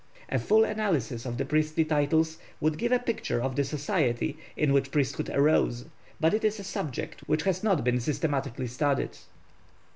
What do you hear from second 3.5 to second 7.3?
the society in which priesthood arose, but it is a subject